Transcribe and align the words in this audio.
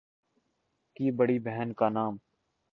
کی 0.97 1.11
بڑی 1.11 1.37
بہن 1.39 1.73
کا 1.73 1.89
نام 1.89 2.17